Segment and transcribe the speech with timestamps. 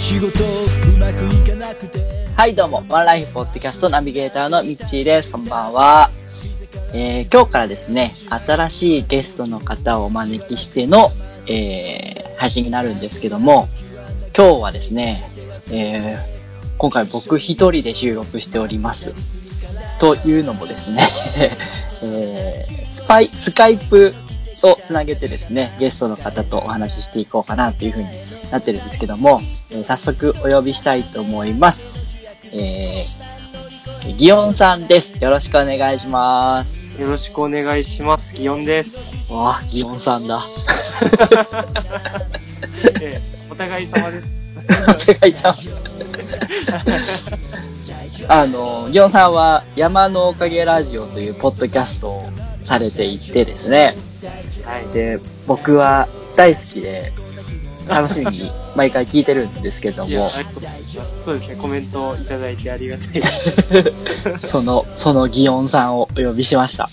[0.00, 5.30] 仕事うまくいかなくてはい、どうも、ワンライフポッドキャストナビゲーターのミッチーです。
[5.30, 6.10] こんばんは。
[6.94, 11.10] えー、今日からですね、新しいゲストの方をお招きしての、
[11.46, 13.68] えー、配信になるんですけども、
[14.34, 15.22] 今日はですね、
[15.70, 16.18] えー、
[16.78, 19.12] 今回僕一人で収録しております。
[19.98, 21.02] というのもですね、
[21.36, 24.14] えー、スパイ、スカイプ
[24.64, 28.08] をつなげてですね、ゲストの方とお話ししていこうかなというふうに
[28.50, 32.18] なってるんですけども、えー早速お呼びしたいと思います。
[32.52, 35.22] えー、ギオンさんです。
[35.22, 37.00] よろしくお願いします。
[37.00, 38.34] よろしくお願いします。
[38.34, 39.32] ギオンです。
[39.32, 40.40] わあ、ギオンさんだ。
[43.00, 44.40] えーお互い様です。
[44.86, 45.70] お願いします。
[48.28, 52.30] あの、ギオンさんは山のおかげラジオというポッドキャストを
[52.62, 53.90] されていてですね、
[54.64, 54.88] はい。
[54.94, 57.12] で、僕は大好きで、
[57.88, 60.08] 楽しみに毎回聞いてるんですけども。
[60.08, 64.38] そうですね、コメントいただいてありがたいです。
[64.46, 66.88] その、そのギオンさんをお呼びしました。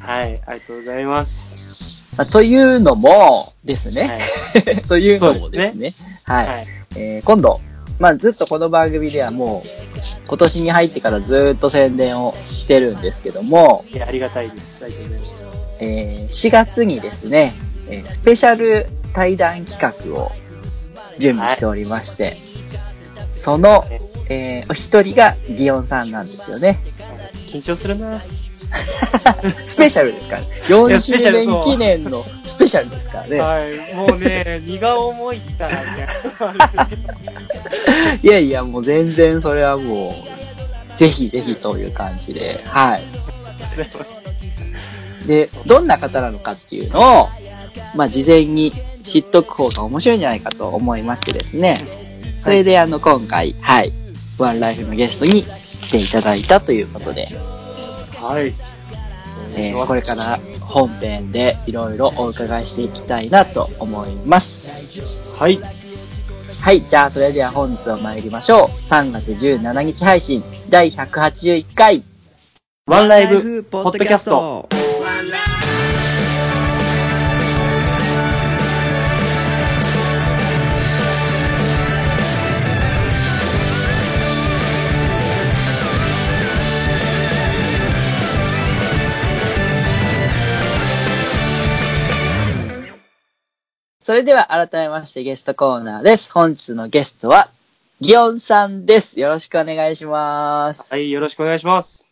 [0.00, 2.04] はい、ありがとうございます。
[2.16, 4.18] まあというのもですはね、
[4.56, 4.82] い。
[4.88, 6.66] というのもですね、はい、はい。
[6.96, 7.60] えー今度、
[7.98, 9.68] まあずっとこの番組ではもう、
[10.26, 14.84] 今年に入ってからずっと宣伝をしてるんですけども、いや、ありがたいです。
[14.84, 15.48] ありがとうございます。
[15.80, 17.54] えー4月にですね、
[17.88, 20.32] えースペシャル対談企画を
[21.18, 22.34] 準備しておりまして、
[23.36, 23.84] その、
[24.28, 26.78] えーお一人がギオンさんなんですよね。
[27.52, 28.22] 緊張するな
[29.66, 30.48] スペシャルですからね。
[30.48, 33.40] いや4スペシャルそう周年記念のスペシャルですからね。
[33.40, 33.94] はい。
[33.94, 36.84] もうね、荷が重いったら、みた
[38.22, 40.14] いやいや、もう全然それはも
[40.94, 43.02] う、ぜひぜひという感じで、はい。
[45.26, 47.28] で、どんな方なのかっていうのを、
[47.94, 48.72] まあ、事前に
[49.02, 51.76] 知っとく方が面白いんじゃないかと思いましてですね。
[52.40, 53.92] それで、あの、今回、はい、
[54.38, 57.26] ワンライフのゲストに来ていただいたということで、
[58.22, 58.54] はい。
[59.56, 65.02] えーこれから本編でいろいろお伺いしていきたいなと思います。
[65.38, 65.58] はい。
[66.60, 68.68] はい、じゃあそれでは本日は参りましょう。
[68.88, 72.04] 3月17日配信第181回。
[72.86, 74.81] ワンライブ、ポッドキャスト。
[94.12, 96.30] それでは改めましてゲストコーナーです。
[96.30, 97.48] 本日のゲストは、
[97.98, 99.18] ギオンさんです。
[99.18, 100.92] よろしくお願いします。
[100.92, 102.10] はい、よろしくお願いします。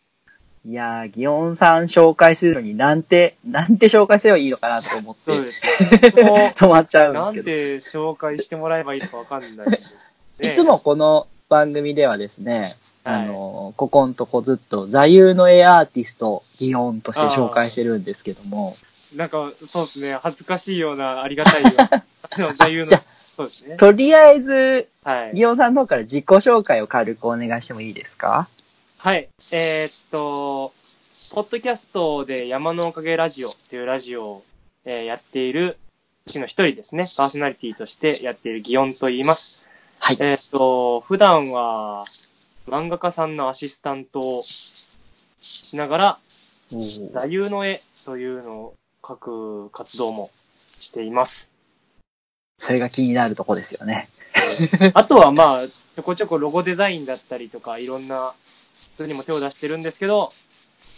[0.67, 5.41] いやー、ギオンさん紹介するのになんて、なんて紹介すればいいのかなと思って、そう
[6.57, 7.55] 止まっちゃうんなんですけど。
[7.55, 9.95] で紹介してもらえばいいのかわかんないです、
[10.39, 10.53] ね。
[10.53, 18.73] いつもこの番組ではですね、はいあの、ここんとこずっと座右の絵アーティスト、ギオンとして紹介してるんですけども、
[19.15, 21.69] なんか、そうですね、恥ずかしいような、ありがたいよ
[22.37, 23.03] うな、 座右のじゃあ、
[23.35, 23.77] そうですね。
[23.77, 25.31] とりあえず、はい。
[25.35, 28.47] ギオンさんの方から自己紹介を軽くお願いしてもいいですか？
[28.97, 29.27] はい。
[29.51, 30.73] えーっと、
[31.33, 34.43] ポッドキャストで山のおかげラジオっていうラジオを、
[34.85, 35.77] えーやっている
[36.27, 37.07] うちの一人ですね。
[37.17, 39.67] パーソナリティとしてやっているギオンと言います。
[39.99, 40.17] はい。
[40.19, 42.05] えーっと、普段は
[42.67, 46.17] 漫画家さんのアシスタントをしながら、
[47.11, 50.31] 座右の絵というのを書く活動も
[50.79, 51.51] しています。
[52.57, 54.07] それが気になるとこですよね。
[54.93, 58.33] あとはまあ、ちょこちょこロゴデザインだったりとか、いろんな
[58.95, 60.31] 人にも手を出してるんですけど、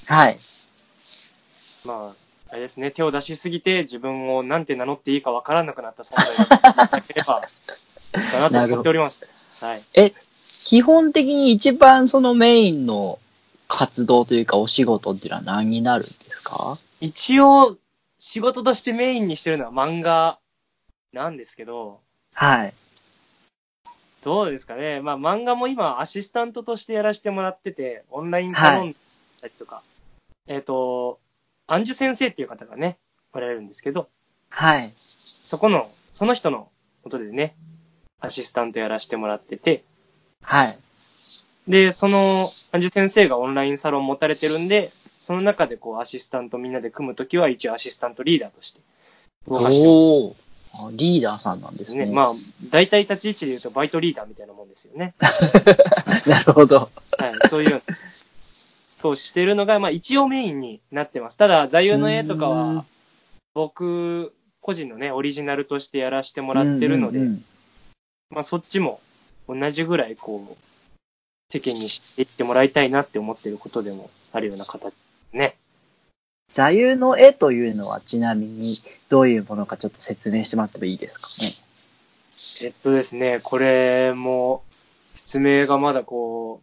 [0.07, 0.37] はい。
[1.85, 2.13] まあ、
[2.49, 9.29] あれですね、手を出しすぎて自分をなんて名乗っていいかわからなくなった存在がいただければ、かなと思っております。
[9.61, 9.81] はい。
[9.93, 10.13] え、
[10.65, 13.19] 基本的に一番そのメインの
[13.67, 16.75] 活動というかお仕事っていうのは何になるんですか？
[16.99, 17.77] 一応、
[18.25, 20.39] 仕事としてメインにしてるのは漫画
[21.11, 21.99] なんですけど、
[22.33, 22.73] はい。
[24.23, 25.01] どうですかね。
[25.01, 28.97] まあ漫画も今アシスタントとしてやらせてもらってて、オンライン頼んだ
[29.43, 29.83] りとか、
[30.47, 31.19] えっ、と、
[31.67, 32.97] アンジュ先生っていう方がね、
[33.33, 34.07] おられるんですけど、
[34.49, 34.93] はい。
[34.95, 36.69] そこの、その人の
[37.03, 37.57] ことでね、
[38.21, 39.83] アシスタントやらせてもらってて、
[40.41, 40.77] はい。
[41.67, 44.91] で、その、安住先生がオンラインサロン持たれてるんで、
[45.23, 48.81] その中でこう、アシスタントみんなで組むときは、一応アシスタントリーダーとして
[49.47, 50.33] 動かしておー
[50.75, 52.07] あリーダーさんなんですね。
[52.07, 52.11] ね。
[52.11, 52.31] まあ、
[52.71, 55.13] 大体立ち位置で言うとバイトリーダーみたいなもんですよね。
[56.27, 56.77] なるほど。
[56.77, 57.81] はい、そういう、
[59.01, 61.37] としてるのが、まあ一応メインになってます。
[61.37, 62.83] ただ、座右の絵とかは、
[63.53, 67.45] 僕、個人のね、オリジナルとしてやらせてもらってるので、うんうんうん
[68.29, 68.99] まあそっちも
[69.47, 70.57] 同じぐらいこう、
[71.49, 74.91] 世間に知っていってもらいたいなって思ってることでもあるような形
[75.33, 75.57] ね。
[76.51, 78.75] 座右の絵というのはちなみに
[79.09, 82.67] どういうものかちょっと説明してもらってもいいですかね？
[82.67, 84.63] えっとですね、これも、
[85.15, 86.61] 説明がまだこ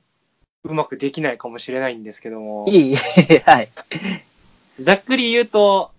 [0.65, 3.71] う、うまくできないかもしれないんですけども、いいはい。
[4.79, 5.91] ざっくり言うと、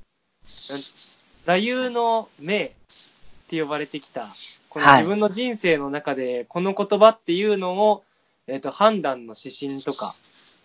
[0.45, 2.71] 座右の銘っ
[3.49, 4.27] て呼ばれてきた、
[4.69, 8.03] このはい自分の人生の中で、この言葉っていうのを、
[8.47, 10.13] えっ、と、判断の指針とか、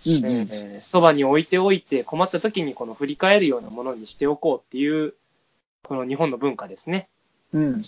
[0.05, 5.15] うんうんえばに置いておいて、困った時にこの振り返るようなものにしておこうっていう、
[5.85, 7.09] この日本の文化ですね。
[7.53, 7.83] うん。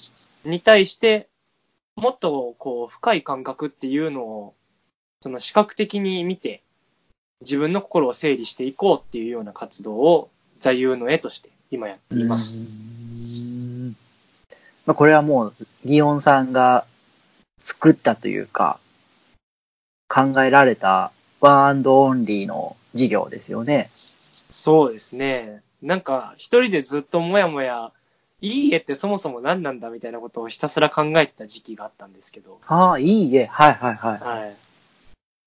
[0.45, 1.29] に対して、
[1.97, 4.55] もっとこう、深い感覚っていうのを、
[5.21, 6.63] その視覚的に見て、
[7.41, 12.61] 自分の心を整理していこうっていうような活動を座右の絵として今やっています。
[14.87, 16.85] まあ、これはもう、ギオンさんが
[17.63, 18.81] 作ったというか、
[20.09, 23.91] 考えられたワンオンリーの事業ですよね。
[24.49, 25.63] そうですね。
[25.83, 27.93] なんか、一人でずっともやもや、
[28.41, 33.47] いい絵ってそもそも何なんだみたいなことをひたすら考えてた時期があったんですけど、ああ、いいえ。
[33.47, 34.21] はいはいはい。
[34.21, 34.57] はい。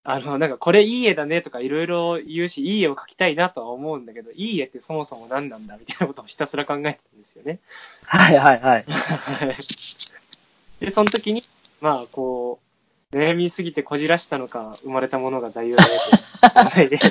[0.04, 7.60] あの、なんかこれいい絵だねとかいろいろ言うし、いい絵を描きたいなとは思うんだけど、いい絵ってそもそも何なんだみたいなことをひたすら考えてたんですよね。
[8.06, 8.86] はいはいはい。
[10.80, 11.44] で、その時に、
[11.82, 12.71] まあ、こう、
[13.12, 16.96] 悩みすぎてこじらしたのか、生まれたものが座右の絵と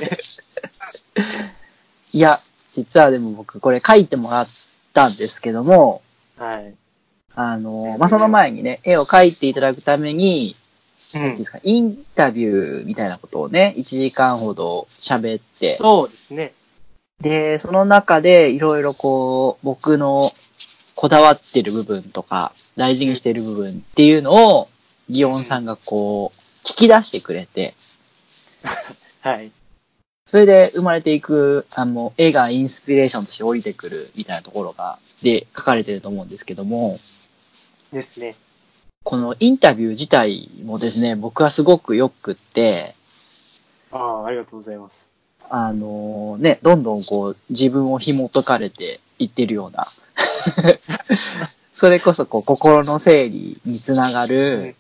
[2.13, 2.41] いや、
[2.75, 4.49] 実はでも僕これ書いてもらっ
[4.95, 6.03] たんですけども、
[6.39, 6.75] はい。
[7.35, 10.57] あの、まあ、その前にね、絵を描いていただくために、
[11.13, 16.53] うんインタビューみたいなことをね、1時間ほど喋って、そうですね。
[17.21, 20.31] で、その中でいろいろこう、僕の
[20.95, 24.69] こだわってる部分とか、大事にしてる部分っていうのを、
[25.11, 27.75] ギオンさんがこう、聞き出してくれて、
[29.21, 29.51] はい。
[30.31, 36.99] それで生まれていく、あの、絵がインスピレーションとして降りてくるみたいなところが、で、書かれてると思うんですけども、
[37.93, 38.37] ですね。
[39.03, 42.95] このインタビュー自体もですね、僕はすごくよくって、
[43.91, 45.11] ああ、ありがとうございます。
[45.49, 49.85] あのね、どんどんこう、自分を紐解かれていってるような、
[51.75, 54.77] それこそこう、心の整理につながる、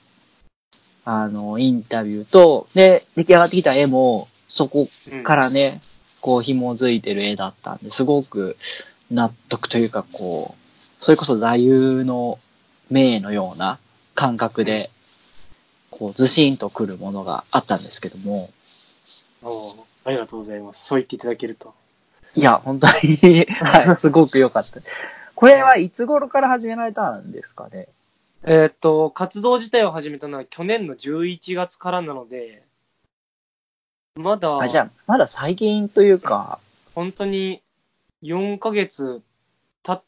[1.12, 5.80] あの、インタビューと、で、出来上がってきた絵も、そこうんからね、
[6.20, 8.56] こう、紐づいてる絵だったんで、すごく
[9.10, 12.38] 納得というか、こう、それこそ座右の
[12.90, 13.80] 銘のような
[14.14, 14.88] 感覚で、
[15.90, 18.48] こう、ずしんとくるものがあったんですけども、
[19.42, 20.86] おーありがとうございます。
[20.86, 21.74] そう言っていただけると。
[22.36, 24.81] いや、本当に、 はい、すごく良かった。
[25.34, 27.88] これはいつ頃から始められたんですかね？
[28.43, 32.63] えーっと、活動自体を始めたのは去年の11月からなので、
[34.17, 36.59] まだ、あ、じゃあ、まだ最近というか、
[36.94, 37.63] 本当に
[38.23, 39.23] 4ヶ月
[39.82, 40.03] 経っ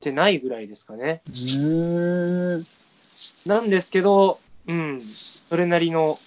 [0.00, 1.22] てないぐらいですかね。
[1.26, 2.62] うーん、
[3.48, 6.18] なんですけど、うん、それなりの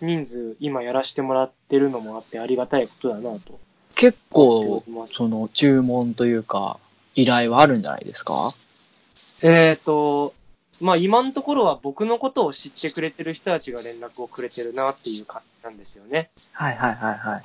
[0.00, 3.60] 人数、今やらせてもらってるのもあってありがたいことだなと。
[3.94, 6.78] 結思構その、注文というか、
[7.14, 8.50] 依頼はあるんじゃないですか？
[9.42, 10.34] えっ、と、
[10.80, 16.30] まあ今のところは僕のことを知ってくれてる人たちが連絡をくれてるなっていう感じなんですよね。
[16.52, 17.42] はいはいはいはい。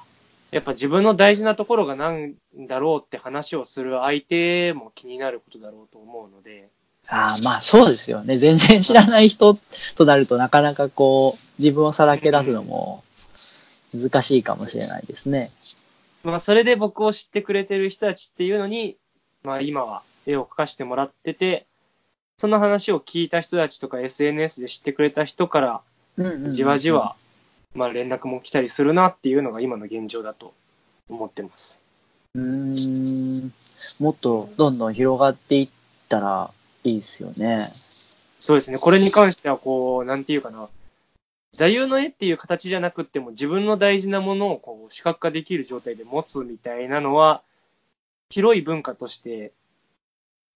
[0.51, 6.70] やっぱ自分の大事なところが何だろうって話をする相手も気になることだろうと思うので、
[7.10, 8.38] ああ、まあそうですよね。
[8.38, 9.58] 全然知らない人
[9.96, 13.04] となるとなかなかこう、自分をさらけ出すのも
[13.94, 15.51] 難しいかもしれないですね。
[16.24, 18.98] まあそれで僕を知ってくれてる人たちっていうのに、
[19.44, 21.68] まあ今は絵を描かせてもらってて、
[22.38, 25.82] その話を聞いた人たちとか SNS で知ってくれた人から、
[26.50, 27.15] じわじわ、
[27.74, 30.54] まあ連絡も来たりするなっていうのが今の現状だと
[31.10, 31.82] 思ってます。
[32.36, 33.54] うーん。
[34.00, 35.70] もっとどんどん広がっていっ
[36.10, 36.51] たら
[36.84, 37.60] いいですよね。
[38.39, 38.77] そうですね。
[38.77, 40.68] これに関してはこう、なんていうかな。
[41.54, 47.42] 座右の絵っていう形じゃなくっても自分の大事なものをこう視覚化できる状態で持つみたいなのは、
[48.30, 49.54] 広い文化として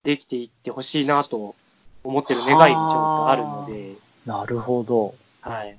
[0.03, 1.55] できていってほしいなと
[2.03, 3.93] 思ってる願いもちょっとあるので、
[4.25, 5.15] なるほど。
[5.41, 5.77] はい。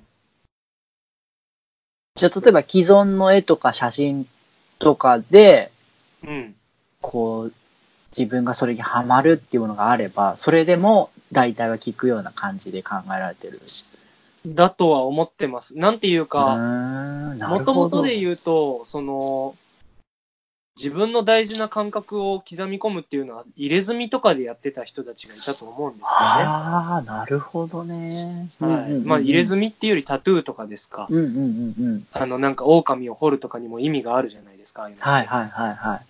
[2.16, 4.26] じゃあ、例えば既存の絵とか写真
[4.78, 5.70] とかで、
[6.24, 6.54] うん。
[7.00, 7.52] こう、
[8.16, 13.60] 自分がそれにハマるっていうものがあれば、それでも大体は聞くような感じで考えられてる。
[14.46, 15.76] だとは思ってます。
[15.76, 17.64] なんていううか、も。
[17.64, 19.54] ともとで言うと、その、
[20.80, 26.14] 自分の大事な感覚を刻み込むっていうのは、入れ墨とかでやってた人たちがいたと思うんですよね。
[26.16, 28.48] ああ、なるほどね。
[28.58, 28.92] はい。
[29.04, 31.06] まあ、入れ墨っていうよりタトゥーとかですか。
[31.10, 32.06] うんうんうんうん。
[32.12, 34.84] あの、なんか、狼を掘るとかにも意味があるじゃないですか。
[34.84, 36.00] ああいはいはいはいは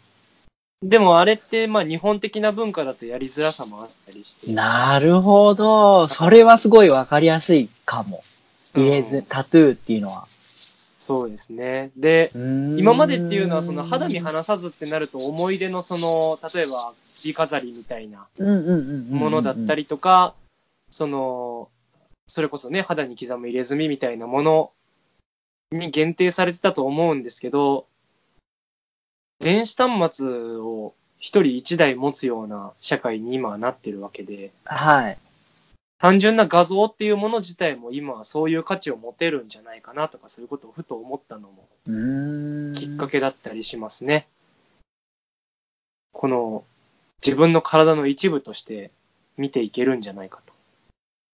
[0.83, 4.53] でも、あれって、まあ、日本的な文化だとやりづらさもあったりして。
[4.53, 4.55] い。
[4.55, 6.07] なるほど。
[6.07, 8.23] それはすごいわかりやすいかも。
[8.75, 10.29] 入れず、うんタトゥーっていうのは。
[11.11, 11.91] そうですね。
[11.97, 18.29] で、今今までっていうのは、その肌身離さずってなると、思い出のその、例えば、首飾りみたいな。
[18.39, 20.35] ものだったりとか、
[20.89, 21.69] その、
[22.29, 24.71] それこそね、肌に刻む入れ墨みたいなもの
[25.73, 27.87] に限定されてたと思うんですけど、
[29.41, 35.19] 電子端末を一人一台持つような社会に今はなってるわけで、はい。
[36.01, 42.75] 単純な画像っていうもの自体も今はそういう価値を持てるんじゃないかなとかそういうことをふと思ったのも。
[42.75, 44.27] きっかけだったりしますね。
[46.13, 46.65] この
[47.25, 48.91] 自分の体の一部として
[49.37, 50.55] 見ていけるんじゃないかと。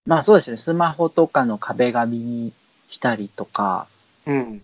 [0.04, 0.56] まあそうですね。
[0.56, 2.52] スマホとかの壁紙に
[2.90, 3.87] したりとか、
[4.26, 4.62] うん。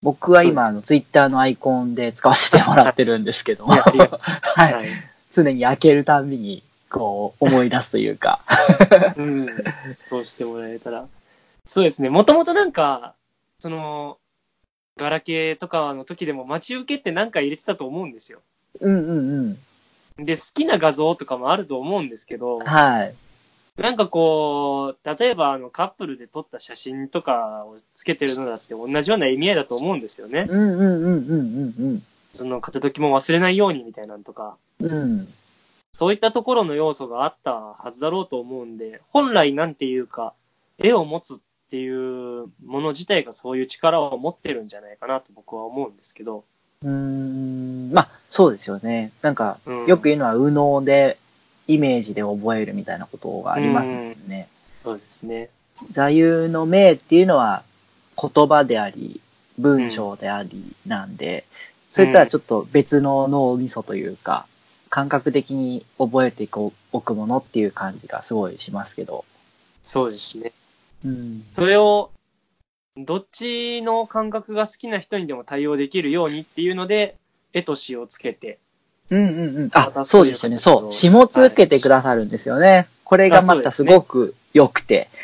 [0.00, 4.72] 僕は今、あの、ツイッターのアイコンで使わせてもらってるんですけども、 はい。
[4.72, 4.88] はい。
[5.32, 8.40] 常に開けるたんびに、こう、思い出すというか。
[9.16, 9.46] うん。
[10.08, 11.06] そうしてもらえたら。
[11.64, 12.08] そうですね。
[12.08, 13.14] もともとなんか、
[13.58, 14.18] その、
[14.96, 18.40] ガラケーとかの時でも待ち受けってなんか入れてたと思うんですよ。
[18.80, 19.58] うんうん
[20.18, 20.24] うん。
[20.24, 23.14] で、好きな画像とかもあると思うんですけど、はい。
[23.80, 30.46] なんかこう、例えばあのカップルで撮った写真とかをつけてるのだって同じような意味合いだと思うんですよね。
[30.48, 32.02] うんうんうんうんうん
[32.32, 35.28] その片時も忘れないようにみたいなのとか、うん。
[35.92, 35.98] うん。
[35.98, 40.34] そういったところの要素があったはずだろうと思うんで、本来なんていうか、
[40.78, 41.36] 絵を持つっ
[41.70, 46.44] ていうもの自体がそういう力を持ってるんじゃないかなと僕は思うんですけど、
[46.82, 47.90] うーん。
[47.92, 49.12] まあ、そうですよね。
[49.22, 51.18] なんか、うんよく言うのは、右脳で、
[51.66, 54.48] イメージで覚えるみたいなことがありますもんね。
[54.82, 55.50] そうですね。
[55.90, 57.62] 座右の銘っていうのは
[58.20, 59.20] 言葉であり、
[59.58, 61.44] 文章でありなんで、
[61.90, 64.46] それとはちょっと別の脳みそというか、
[64.88, 66.48] 感覚的に覚えて
[66.92, 69.24] おくものっていう感じがすごいしますけど。
[69.82, 70.52] そうですね。
[71.04, 71.44] うん。
[71.52, 72.10] それを、
[72.96, 77.16] どっちの感覚が好きな人にでも対応できるようにっていうので、
[77.52, 78.58] 絵と詩をつけて、
[79.10, 79.70] うんうんうん。
[79.72, 80.58] あ、そうですよね。
[80.58, 80.92] そう。
[80.92, 82.86] 詩もつけてくださるんですよね。
[83.04, 85.08] これがまたすごく良くて。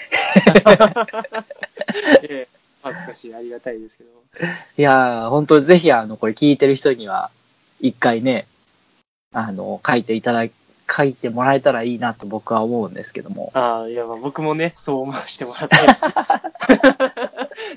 [2.22, 2.54] ええ
[2.84, 4.10] 恥ずかしい、ありがたいですけど。
[4.76, 7.30] いやー、本当ぜひあの、これ聞いてる人には、
[7.80, 8.46] 一回ね、
[9.34, 10.48] あの、書いていただ、
[10.90, 13.50] 書いてもらえたらいいなと僕は思うんですけども。
[13.54, 15.76] ああ、いや、まあ僕もね、そう思わせてもらって。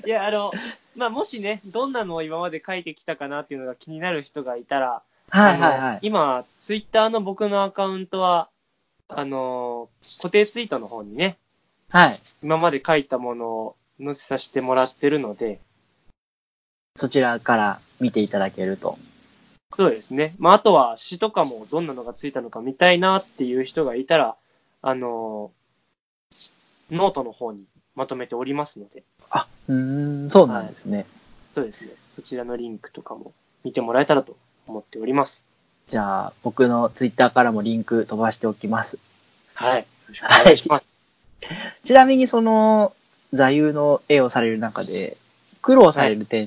[0.06, 0.52] いや、あの、
[0.96, 5.98] まあ、もしね、どんなのを今まで書いてきたかなっていうのが気になる人がいたら、はいはいはい。
[6.02, 8.48] 今、ツイッターの僕のアカウントは、
[9.08, 9.88] あの、
[10.18, 11.38] 固定ツイートの方にね、
[11.90, 12.20] はい。
[12.42, 15.60] 今まで書いたものを載せさせてもらってるので、
[16.96, 18.98] そちらから見ていただけると。
[19.76, 20.34] そうですね。
[20.38, 24.36] まあ、あとは詩とかもどんなのがついたのか見たいなっていう人がいたら、
[24.82, 25.52] あの、
[26.90, 31.06] ノートの方にまとめておりますので、あ、うーん、そうなんですね。
[31.54, 31.90] そうですね。
[32.10, 33.32] そちらのリンクとかも
[33.64, 35.44] 見てもらえたらと思っております。
[35.88, 38.98] じゃあ、僕のツイッターからもリンク飛ばしておきます。
[39.54, 39.80] はい。
[39.80, 40.86] よろしくお願いします。
[41.84, 42.92] ちなみにその、
[43.32, 45.16] 座右の絵をされる中で、
[45.60, 46.46] 苦労される点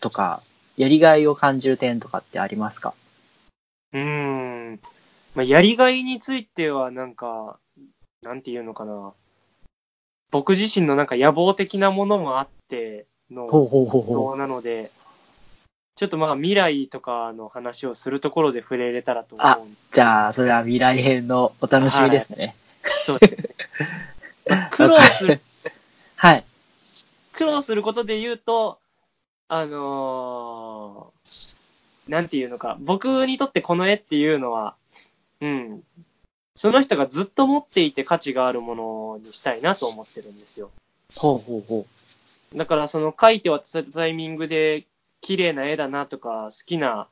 [0.00, 0.42] とか、
[0.76, 2.94] やりがいを感じる点とかってありますか？
[3.92, 4.00] うー
[4.72, 4.80] ん。
[5.34, 7.58] まあ、やりがいについては、なんか、
[8.22, 9.12] なんていうのかな。
[10.30, 14.90] 僕自身のなんか野望的なものもあっての、なので、
[15.94, 19.68] ちょっとまあ未来とかの話をするところで触れれたらと思う。
[19.92, 22.56] じゃあ、それは未来編のお楽しみですね。
[22.84, 23.48] そうですね。
[24.48, 25.40] まあ苦労する、
[26.16, 26.44] はい。
[27.32, 28.78] 苦労することで言うと、
[29.48, 31.56] あのー
[32.08, 34.76] なんていうのか、僕にとってこの絵っていうのは、
[35.40, 35.82] うん、
[36.54, 40.70] その人がずっと持っていて価値があるものにしたいなと思ってるんですよ。
[41.16, 41.86] ほうほうほ
[42.54, 44.86] だからその書いて渡されたタイミングで、
[45.20, 47.08] 綺麗な絵だなとか、好きな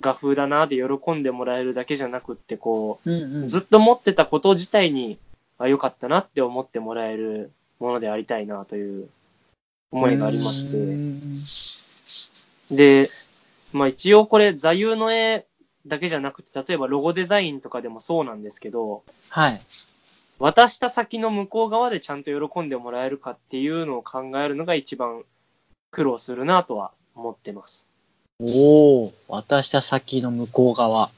[0.00, 3.10] 画風だなで喜んでもらえるだけじゃなくって、こう。
[3.10, 3.48] うんうう、ん。
[3.48, 5.18] ずっと持ってたこと自体に
[5.58, 9.08] あ、よかったなって思ってもらえるものでありたいなという
[9.90, 10.78] 思いがありまして。
[12.70, 13.10] で、
[13.72, 15.46] まあ一応これ座右の絵
[15.86, 19.60] だけじゃなくて、例えばロゴデザインとかでもそうなんですけど、はい。
[20.38, 25.24] 渡した先の向こう側でちゃんと喜んでもらえるかっていうのを考えるのが一番
[25.90, 27.88] 苦労するなとは思ってます。
[28.40, 31.10] おお、渡した先の向こう側。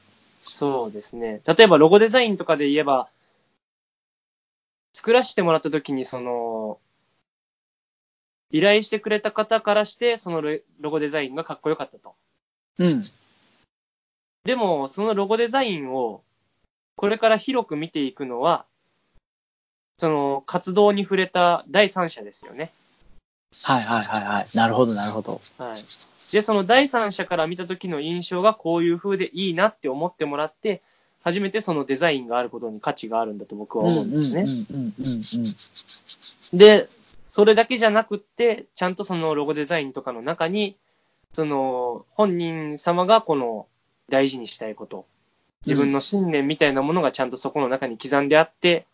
[0.42, 1.42] そうですね。
[1.46, 3.08] 例えばロゴデザインとかで言えば、
[4.94, 6.78] 作らせてもらった時にその、
[8.50, 12.14] 依頼してくれた方からして、そのロロゴデザインがかっこよかったと。
[12.78, 13.04] うん。
[14.44, 16.22] でも、そのロゴデザインを、
[16.96, 18.66] これから広く見ていくのは、
[19.98, 22.72] その活動に触れた第三者ですよね。
[23.64, 24.48] はいはいはいはい。
[24.54, 25.40] なるほどなるほど。
[25.58, 25.80] はい。
[26.32, 30.80] で、その第三者から見た時の印象がこういう風でいいなって思ってもらって、
[31.22, 34.42] 初めてそのデザインがあることに価値があるんだと僕は思うんですね。
[34.42, 35.22] うんうんうんうん
[36.52, 36.58] うん。
[36.58, 36.88] で、
[37.30, 40.76] それだけじゃなくって、ちゃんとそのロゴデザインとかの中に、
[41.32, 43.68] その本人様がこの
[44.08, 45.06] 大事にしたいこと、
[45.64, 48.84] 自分の信念みたいなものがちゃんとそこの中に刻んであって、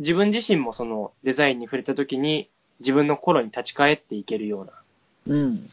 [0.00, 4.72] 自分自身もそのデザインに触れた時に自分の心に立ち返っていけるような、
[5.28, 5.70] うん。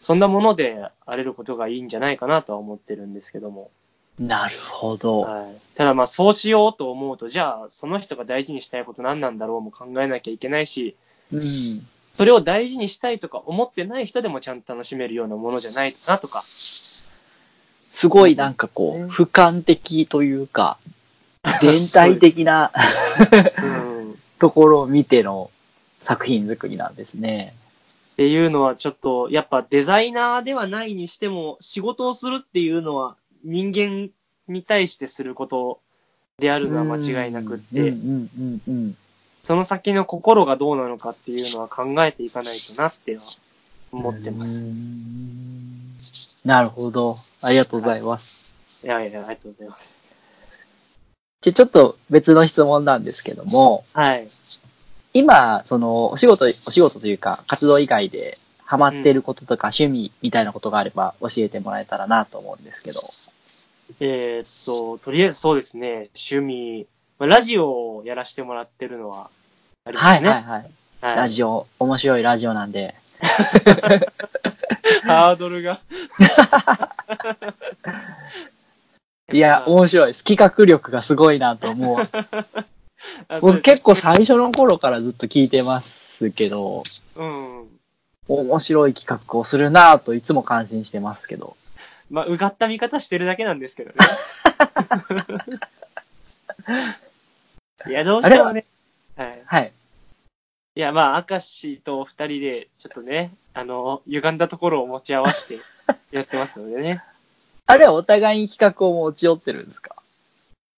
[0.00, 3.70] そんなものであれることがいいんじゃないかなとは思ってるんですけども。
[4.18, 5.20] なるほど。
[5.20, 5.56] はい。
[5.74, 10.96] ただまあそうしようと思うと、じゃあその人が大事にしたいこと何なんだろうも考えなきゃいけないし、
[11.32, 11.86] うん。
[12.14, 16.42] それを大事にしたいとか思ってない人でもちゃんと楽しめるようなものじゃないかなとか。
[16.42, 20.78] すごいなんかこう、俯瞰的というか、
[21.60, 22.72] 全体的な
[23.60, 24.12] うん。
[24.12, 25.50] っ ところを見ての
[26.02, 27.54] 作品作りなんですね。
[28.16, 34.10] ていうのはちょっと、やっぱデザイナーではないにしても、仕事をするっていうのは人間
[34.48, 35.80] に対してすること
[36.40, 38.96] であるのは間違いなくって、うんうんうんうん。
[39.48, 43.22] その先の心がどうなのかっていうのは考えていかないとなっては
[43.90, 44.66] 思ってまうす。
[44.66, 45.96] ん
[46.44, 47.16] なるほど。
[47.40, 48.54] ありがとうございます。
[48.84, 50.00] いやいや、ありがとうございます。
[51.40, 54.28] じゃ、ちょっと別の質問なんですけども、はい。
[55.14, 63.00] 今、その、お仕事、お仕事というか、活動以外でハマってることとか趣味みたいなことがあれば教えてもらえたらなと思うんですけど。
[64.00, 66.86] えーっと、とりあえずそうですね、趣味、
[67.18, 69.30] まあラジオをやらせてもらってるのは
[69.88, 70.30] ありまはいすね。
[70.30, 70.70] はいはい。
[71.00, 72.94] はいラジオ、面白いラジオなんで。
[75.04, 75.78] ハードルが。
[79.32, 80.24] いや、面白いです。
[80.24, 82.08] 企画力がすごいなと思う。
[83.40, 86.82] 僕結構最初の頃からずっと聞いてますけど、
[87.16, 87.68] うん。
[88.26, 91.56] 面白い企画をするなといつも感心してますけど。
[92.10, 93.96] まあ、うがった見方してるだけなんですけどね。
[97.86, 98.64] いや、どうしてもね。
[99.16, 99.42] はい。
[99.44, 99.72] はい。
[100.78, 105.58] いや、まあ、明石と二人で、ちょっとね、あの、歪んだところを持ち合わせて
[106.12, 107.02] やってますのでね。
[107.66, 109.96] あれはお互いに企画を持ち寄ってるんですか？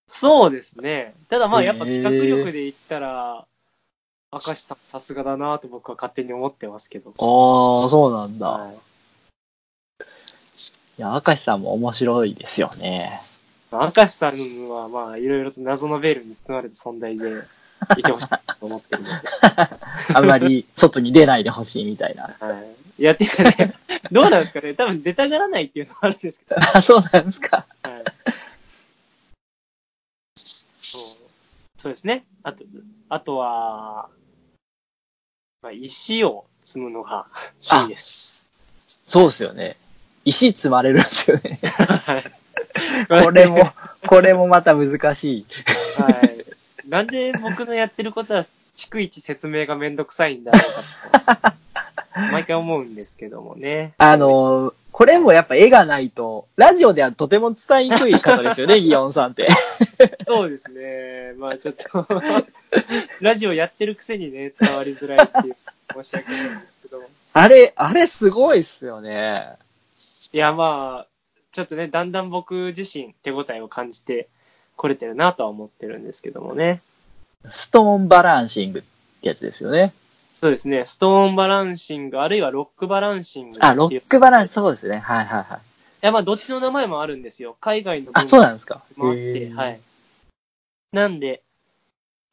[0.09, 1.15] そうですね。
[1.29, 3.45] ただまあ、やっぱ企画力で言ったら、
[4.33, 7.11] 明石さんさすがだなと僕は勝手に思ってますけど。
[7.11, 8.49] ああ、そうなんだ。
[8.49, 8.75] はい
[10.99, 13.23] いや、明石さんも面白いですよね。
[13.71, 17.43] まあ明石さんはまあ、いろいろと謎のベールに包まれた存在で
[17.99, 18.29] いてほしい
[18.61, 19.15] と思ってるので。
[20.15, 22.37] あんまり外に出ないでほしいみたいな。
[22.39, 23.03] はい。
[23.03, 23.75] いや、てかね、
[24.13, 26.61] どうなんですかね多分出たがらないっていうのはあるんですけど。
[26.61, 27.67] あ、そうなんですか。
[27.83, 28.05] はい。
[30.37, 31.03] そう
[31.79, 32.27] そうですね。
[32.43, 32.65] あと、
[33.09, 34.11] あとは、
[35.63, 37.27] まあ、石を積むのが
[37.83, 38.45] いいです。
[38.87, 39.77] そうですよね。
[40.27, 41.59] 石積まれるんですよね。
[42.05, 43.25] はい。
[43.25, 43.73] これも、
[44.07, 45.47] これもまた難しい。
[46.01, 46.40] はい。
[46.91, 51.55] なんで僕のやってることは、逐一説明がめんどくさいんだろうか
[52.15, 53.95] と、 毎回思うんですけどもね。
[53.99, 59.47] あの、これもやっぱ絵がないと、ラジオではとても伝えにくい方ですよね、 ギオンさんって。
[60.27, 61.35] そうですね。
[61.39, 62.09] まあちょっと、
[63.23, 65.57] ラジオやってるくせにね、伝わりづらいっていう、
[66.03, 67.07] 申し訳ないんですけども。
[67.35, 69.47] あれ、あれすごいっすよね。
[70.33, 71.07] いや、まあ、
[71.53, 74.29] ちょっとね、だんだん僕自身手応えを感じて
[74.81, 76.81] これてるなとは思ってるんですけどもね。
[77.51, 78.83] ストーンバランシングっ
[79.21, 79.93] てやつですよね。
[80.41, 83.59] そうですね、ストーンバランシング、あるいはロックバランシング。
[83.61, 84.97] あ、ロックバランス、そうですね。
[84.97, 85.59] はいはいはい。
[85.59, 85.61] い
[86.01, 87.59] や、まあ、どっちの名前もあるんですよ。
[87.61, 88.83] 海外のあ、そうなんですか。
[88.97, 89.81] もあって、はい。
[90.93, 91.43] なんで、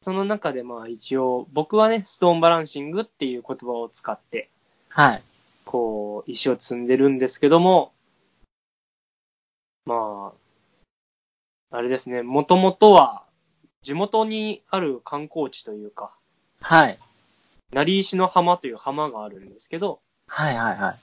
[0.00, 4.48] その中でまあ一応、僕はね、ストーンバランシングっていう言葉を使って、
[4.88, 5.22] はい。
[5.66, 7.92] こう、石を積んでるんですけども、
[9.84, 10.47] まあ、
[11.70, 13.24] あれですね、もともとは、
[13.82, 16.14] 地元にある観光地というか、
[16.60, 16.98] はい。
[17.72, 20.96] 成石の浜という浜があるんですけど、はいはいはい。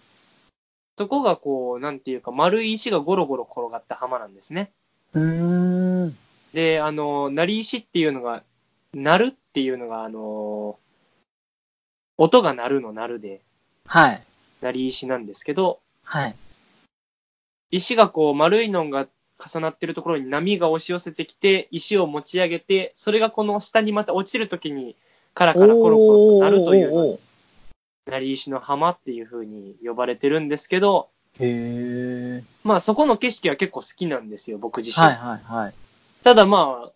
[0.97, 4.71] そこがこう、なんていうか、丸い石がゴロゴロ転がった浜なんですね。
[5.13, 6.17] うーん。
[6.53, 8.43] で、あの、鳴石っていうのが、
[8.93, 10.79] 鳴るっていうのが、あの、
[12.17, 13.41] 音が鳴るの鳴るで、
[13.85, 14.23] はい。
[14.61, 16.35] 鳴石なんですけど、はい。
[17.71, 19.07] 石がこう丸いのが
[19.43, 24.95] 重なってるところに波が押し寄せてきて、石を持ち上げて、それがこの下にまた落ちるときに、
[25.33, 27.19] カラカラコロコロとなるというのおー
[28.11, 32.43] が、鳴石の浜っていう風に呼ばれてるんですけど、へえ。
[32.63, 35.05] まあそこの景色は結構好きなんですよ、僕自身。
[35.05, 35.73] はいはいはい。
[36.23, 36.91] ただまあ、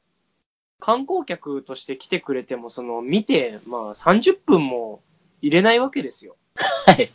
[0.79, 5.01] 観光客として来てくれても、その見て、まあ30分も
[5.41, 6.37] 入れないわけですよ。
[6.85, 7.11] はい。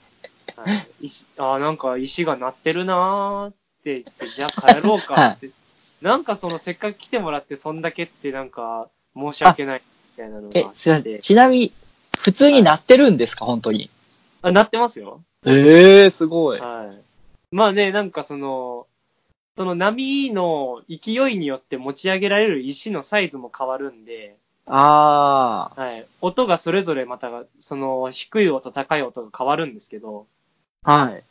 [0.57, 5.51] はい、石あーなんか石が鳴ってるなーって言って、じゃあ帰ろうかって。
[6.03, 9.83] なんかそのせっかく来てもらってそんだけってなんか申し訳ない
[10.17, 11.03] みたいなのがあっ、えすいません。
[11.03, 11.19] て。
[11.21, 11.73] ちなみに、
[12.19, 13.89] 普通になってるんですか、本当に？
[14.43, 15.23] あ、鳴ってますよ。
[15.47, 16.61] ええすごい。
[16.61, 17.03] はい。
[17.55, 18.87] まあね、なんかその、
[19.57, 26.07] その波の勢いによって持ち上げられる石のサイズも変わるんで、あはい。
[26.21, 30.27] 音がそれぞれまた、その低い音、高い音が変わるんですけど、
[30.83, 30.97] あ。
[30.97, 31.25] はい。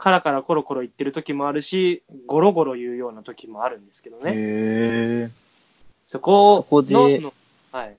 [0.00, 4.32] カラカラコロコロ言ってる時もあるし、ゴロゴロ言うような時もあるんですけどね。
[4.32, 4.34] へ
[5.28, 5.30] え。
[6.06, 7.34] そこそこでの、
[7.70, 7.96] はい。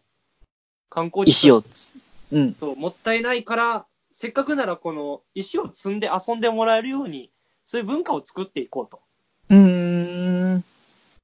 [0.89, 1.93] 観光地石をつ、
[2.31, 2.53] うん。
[2.55, 7.31] ともったいないから、せっかくならこの石を積んで遊んでもらえるように、
[7.65, 8.99] そういう文化を作っていこうと。
[9.49, 9.57] うー
[10.57, 10.63] ん。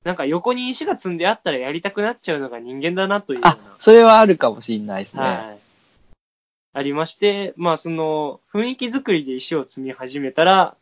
[0.03, 5.21] なんか横に石が積んであったらやりたくなっちゃうのが人間だなというようあ、それはあるかもしれないですね。
[5.21, 5.27] な。
[5.27, 5.66] はい。
[6.77, 10.75] ありまして、まあその雰囲気作りで石を積み始めたら、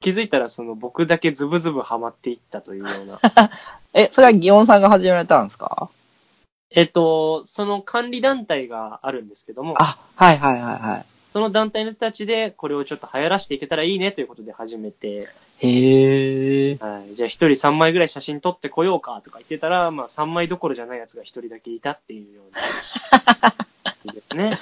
[0.00, 3.20] 気づいたらその僕だけズブズブハマっていったというような。
[3.94, 5.88] え、それはギオンさんが始められたんですか？
[6.70, 15.28] えっと、その管理団体があるんですけども、あ、はいはいはいはその団体の人たちでこれをちょっと流行らしていけたらいいねということで始めて、
[15.62, 15.66] い。
[15.66, 16.76] へえ。
[16.78, 23.54] はい、じゃあ一人3枚ぐらい写真撮ってこようかとか言ってたら、まあ3枚どころじゃないやつが一人だけいたっていうような。
[24.12, 24.58] ですね。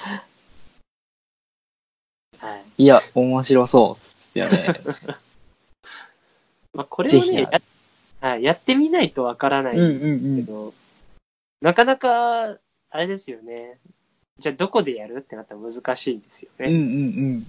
[2.39, 2.83] はい。
[2.83, 4.67] いや、面白そうっすよね。
[6.73, 7.61] まあこれをね、や,、
[8.21, 10.35] はい、やってみないとわからないうんんうんうん。
[10.35, 10.73] ですけど、
[11.61, 12.57] なかなか、
[12.89, 13.79] あれですよね。
[14.39, 16.77] じゃあどこでやるってなったら難しいんですようんうね。
[16.77, 17.47] ん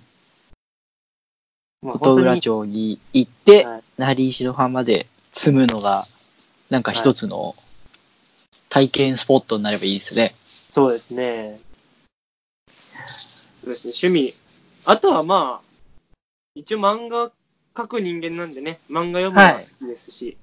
[1.83, 1.99] まあうん。
[2.01, 6.05] 琴浦町に行って、はい成石の浜で積むのが、
[6.71, 7.55] なんか一つの
[8.69, 10.35] 体験スポットになればいいですね。
[10.71, 11.59] そうですね。
[13.63, 14.35] そうですね、趣味。
[14.85, 15.69] あとはまあ、
[16.55, 17.31] 一応漫画
[17.75, 20.37] 描く人間なんでね、漫画読むのは好きですし、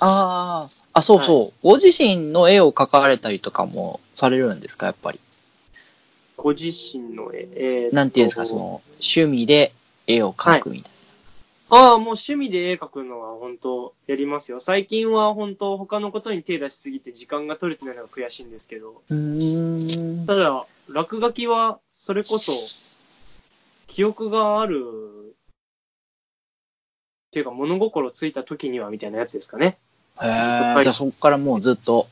[0.00, 0.98] ああ。
[0.98, 1.58] あ、そうそう。
[1.62, 5.20] ご自身の絵を描かれたりとかもされるんですか、やっぱり？
[6.36, 9.72] ご自身の絵、えーとなんていうんですか、その、趣味で
[10.06, 10.92] 絵を描くみたい
[11.68, 14.60] ああ、もう趣味で絵描くのは本当やりますよ。
[14.60, 19.16] 最近は本当他のことに手出しすぎて時間が取れてないのが悔しいんですけど、な。
[19.16, 20.26] うーん。
[20.26, 22.52] ただ、落書きはそれこそ、
[23.88, 25.34] 記憶がある、
[27.28, 29.78] っていうか物心ついた時にはみたいなやつですかね。
[30.22, 30.82] へえ。
[30.82, 32.06] じゃあそこからもうずっと、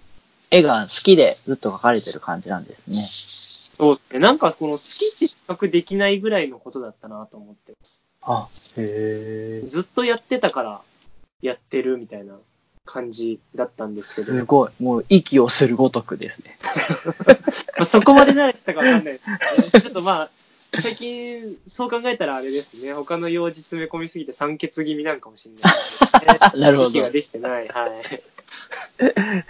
[0.51, 2.97] 絵が好きでずっと描かれてる感じなんですね。
[3.77, 4.21] そうですね。
[4.21, 8.03] なんかこの好きって比較できないぐらいのことだったなと思ってます。
[8.23, 9.69] あ、へえ。
[9.69, 10.81] ずっとやってたから
[11.43, 12.39] やってるみたいな
[12.87, 14.71] 感じだったんですけど、すごい。
[14.81, 16.59] もう息をするごとくですね。
[17.77, 20.31] まあ、そこまで慣れてたかわかんないですけど、ちょっとまあ、
[20.81, 22.93] 最近そう考えたらあれですね。
[22.93, 26.05] 他の用事詰め込みすぎて酸欠気味なんかもしれないです
[26.57, 26.61] ね。
[26.61, 27.69] なるほど息ができてない。
[27.69, 29.45] はい。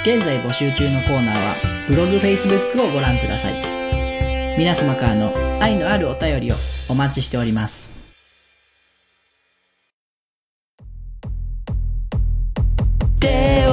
[0.04, 1.54] 現在募集中のコーナーは
[1.88, 3.54] ブログ、フェイスブックをご覧ください。
[4.58, 6.56] 皆様からの愛のあるお便りを
[6.90, 7.91] おお待ちしております。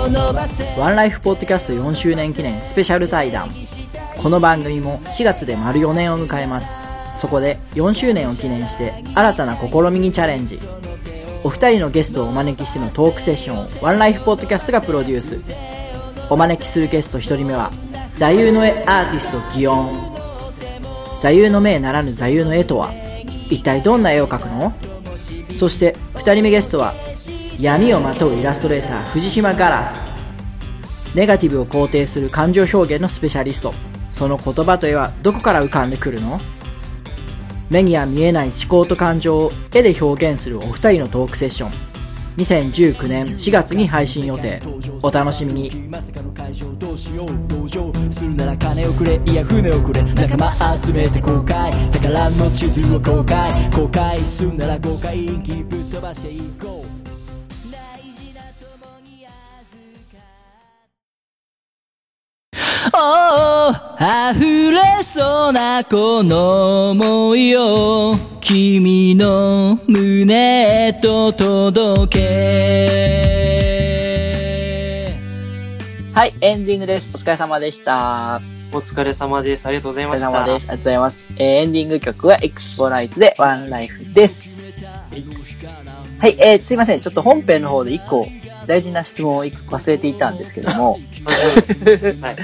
[0.08, 3.50] ワンライフポッドキャスト4周年記念スペシャル対談。
[4.16, 6.78] この番組も4月で丸4年を迎えます。
[7.14, 10.58] そこで4周年を記念して新たな試みにチャレンジ。
[11.44, 15.38] お二人のゲストをお招きしてのトークセッションをワンライフポッドキャストがプロデュース。
[16.30, 17.70] お招きするゲスト一人目は
[18.14, 21.20] 座右の絵アーティスト祇園。
[21.20, 22.94] 座右の銘ならぬ座右の絵とは
[23.50, 24.72] 一体どんな絵を描くの？
[25.54, 26.94] そして二人目ゲストは
[27.60, 30.06] 闇をまとうイラストレーター藤島ガラス。
[31.16, 33.74] ネガティブを肯定する感情表現のスペシャリスト。
[34.10, 36.38] その言葉と絵はどこから浮かんでくるの？
[37.68, 41.70] 目には見えない思考と感情を絵で表現するお二人のトークセッション。
[42.36, 44.62] 2019年4月に配信予定。
[45.02, 45.88] お楽しみに。
[45.88, 51.72] まさかの会場どうしよう同情するなら金をくれいや船をくれ仲間集めて公開。
[51.90, 53.68] 宝の地図を公開。
[53.72, 57.07] 公開するなら誤解ぶっ飛ばしていこう。
[62.94, 73.08] おー溢れそうなこの想いを君の胸へと届け
[76.14, 77.10] はい、エンディングです。
[77.14, 78.40] お疲れ様でした。
[78.72, 79.66] お疲れ様です。
[79.66, 80.28] ありがとうございお疲ました。
[80.30, 80.70] れ様です。
[80.70, 81.26] ありがとうございます。
[81.36, 84.56] えーエンディング曲はエクスポライズでワンライフです。
[86.20, 87.00] はい、えー、すいません。
[87.00, 88.28] ちょっと本編の方で一個
[88.68, 92.36] 大事な質問を一個忘れていたんですけども、はい。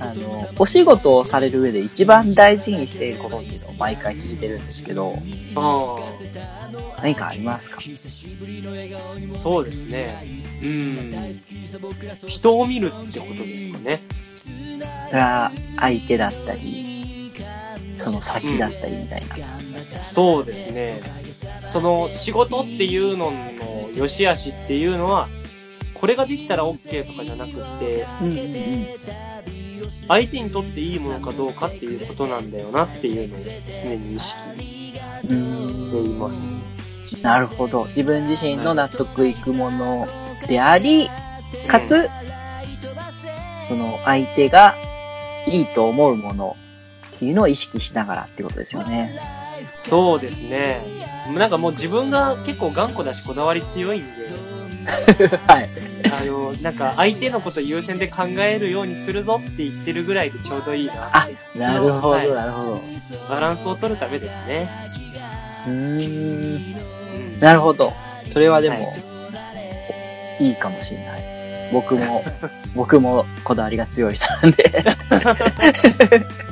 [0.00, 5.18] あの、お仕事をされる上で一番大事にしていることっていうのを毎回聞いてるんですけど、
[5.54, 5.98] あ
[7.02, 7.76] 何かありますか？
[7.76, 7.80] あ、
[9.36, 10.26] そうですね。
[10.62, 11.12] うん。
[12.26, 14.00] 人を見るってことですかね。
[14.34, 14.48] そ
[15.14, 17.30] れは相手だったり、
[17.96, 19.36] その先だったりみたいな。
[20.00, 21.02] そうですね。
[21.68, 25.28] その仕事っていうのの良し悪しっていうのは、
[26.02, 28.86] これができたら OK とかじゃなくって、うんうんうん。
[30.08, 36.56] 相手にとっていいものかどうかっていうことなんだよなっていうのを常に意識しています。
[36.56, 37.84] んなるほど。
[37.84, 40.08] 自分自身の納得いくもの
[40.48, 41.08] であり、
[41.68, 42.10] かつ、
[43.68, 44.74] その相手が
[45.46, 46.56] いいと思うもの
[47.14, 49.20] っていうのを意識しながらってことですよね。
[49.76, 50.80] そうですね。
[51.36, 54.41] なんかもう自分が結構頑固だしこだわり強いんで、
[55.46, 55.68] はい。
[56.12, 61.10] あの、なんか相手のこと優先で考えるようにするぞって言ってるぐらいでちょうどいいな。
[61.12, 62.82] あ、なるほはいど、なるほど。
[63.28, 64.68] バランスを取るためですね。
[65.66, 66.74] うーん。
[66.74, 67.40] うん。
[67.40, 67.92] なるほど。
[68.28, 68.80] それはでも、、は
[70.40, 71.22] いいかもしれない。
[71.72, 72.24] 僕も、
[72.74, 74.84] 僕もこだわりが強い人なんで。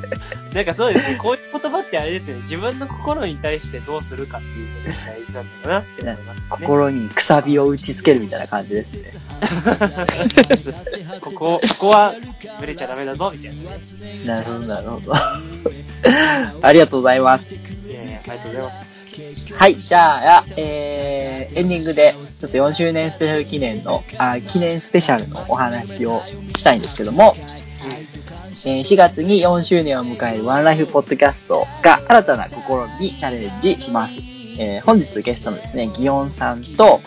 [0.53, 6.45] なんかそうですね、こういう言葉ってあれですよね、自分の心に対してどうするかっていうことが大事なんだろうなって思いますね。
[6.49, 9.21] 心にくさびを打ちつけるみたいな感じですね。
[11.21, 12.13] ここ、ここは、
[12.59, 13.55] ブレちゃダメだぞ、みたい
[14.25, 14.35] な。
[14.35, 15.13] なるほど、なるほど。
[16.61, 17.43] ありがとうございます。
[17.53, 18.91] いやいや、ありがとうございます。
[19.57, 27.35] はい、じゃあ、えー、エンディングで、ちょっと4周年スペシャル記念の、あ記念スペシャルのお話をしたいんですけども、
[27.89, 32.55] えー4月に4周年を迎えるワンライフポッドキャストが新たな試
[32.99, 34.15] みにチャレンジします。
[34.59, 37.01] えー本日ゲストのですね、ギオンさんと、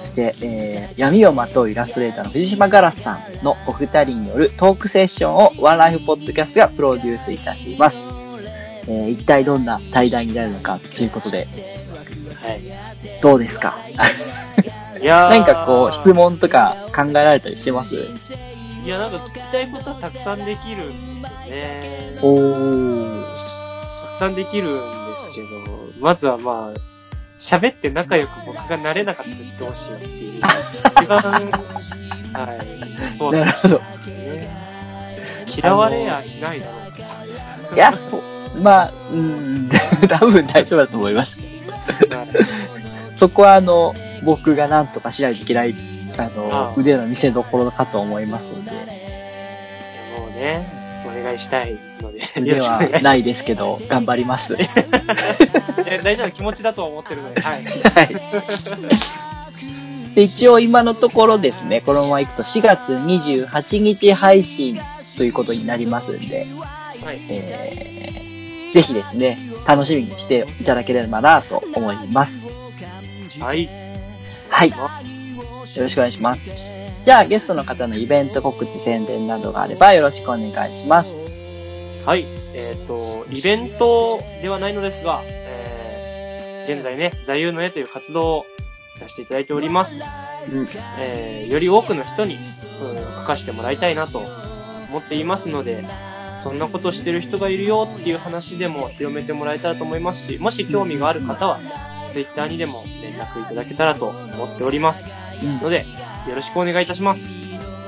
[0.00, 8.02] そして、えー闇をまとうイラストレーターの藤島ガラスさんのお二人によるトークセッションをワンライフポッドキャストがプロデュースいたします。
[8.88, 11.46] えー一体どんな対談になるのかということで、
[12.42, 12.60] はい。
[13.20, 13.76] どうですか？
[15.00, 17.96] いやー何かこう、質問とか考えられたりしてます？
[18.84, 22.18] いや、なんか聞きたいことはたくさんできるんですよね。
[22.22, 23.24] おー。
[23.26, 24.80] たくさんできるんで
[25.30, 25.48] すけど、
[26.00, 26.78] まずはまあ、
[27.38, 30.40] 喋って仲良く僕がなれなかったらどうしようっていう。
[30.40, 31.38] 一番、は
[32.48, 33.80] い、そうでなるほど。
[35.46, 36.72] 嫌われやしないだろ
[37.72, 37.74] う。
[37.74, 38.22] いや、そう。
[38.60, 39.68] まあ、うん、
[40.08, 41.40] 多分大丈夫だと思います。
[41.40, 41.52] はい
[43.16, 45.76] そこはあの、僕がなんとかしないといけない、
[46.18, 48.76] あの、腕の見せ所かと思いますので、も
[50.28, 50.66] うね、
[51.06, 54.56] お願いしたいので、腕よろしくお願いしますはないですけど、頑張ります。
[56.02, 56.26] 大丈夫？
[56.26, 57.64] な気持ちだと思ってるので、はい。
[60.14, 64.78] で、一応今のところですね、このまま行くと4月28日配信
[65.16, 66.46] ということになりますんで、
[67.02, 67.20] はい。
[67.30, 72.38] えー、ぜひですね、楽しみにしていただければなと思います。
[73.40, 73.68] はい。
[74.50, 74.72] はい。
[75.76, 76.72] よろしくお願いします。
[77.04, 81.30] じゃあ、ゲストの方のイベント告知宣伝などがあればよろしくお願いします。
[82.04, 82.26] はい。
[82.54, 82.98] えっ、と、
[83.30, 88.46] イベントではないのですが、え現在ね、座右の絵という活動を
[88.96, 90.02] やらせていただいております。
[90.52, 90.68] うん。
[90.98, 92.38] えーより多くの人に、
[92.78, 94.18] そういうのを書かせてもらいたいなと
[94.88, 95.84] 思っていますので、
[96.42, 101.60] そんなことしてる人がいるよっていう話でも広めてもらえたらと思いますし、もし興味がある方は、
[102.08, 105.21] Twitter にでも連絡いただけたらと思っております。
[105.42, 105.60] うん。
[105.60, 105.86] ので、
[106.28, 107.30] よろしくお願いいたします。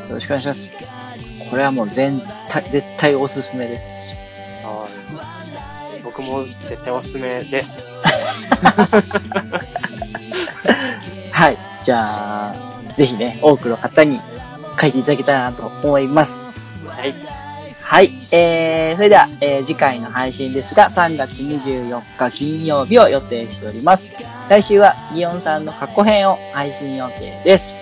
[0.08, 0.70] よろしくお願いします。
[1.50, 4.16] これはもう全体、絶対おすすめです。
[6.02, 7.82] 僕も絶対おすすめです。
[11.32, 11.58] はい。
[11.82, 12.54] じゃあ、
[12.96, 14.20] ぜひね、多くの方に
[14.80, 16.42] 書いていただけたらなと思います。
[16.86, 17.14] はい。
[17.82, 18.12] はい。
[18.32, 24.08] えー、それでは、えー次回の配信ですが、3月24日金曜日を予定しております。
[24.48, 27.74] 来週はギオンさんの過去編を配信予定です。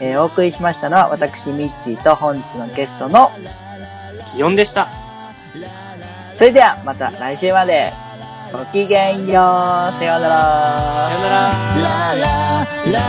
[0.00, 3.32] えー、お送りしましたのは私、ミッチーと本日のゲストの
[4.34, 4.88] ギオンでした。
[6.34, 7.92] それではまた来週まで。
[8.50, 9.30] ごきげんよう。
[9.92, 11.08] さようなら。
[11.08, 11.18] さよ
[12.86, 13.04] うな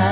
[0.00, 0.05] ら。